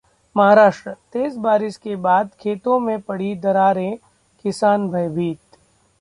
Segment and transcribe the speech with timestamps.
[0.35, 3.97] महाराष्ट्रः तेज बारिश के बाद खेतों में पड़ी दरारें,
[4.45, 5.39] किसान भयभीत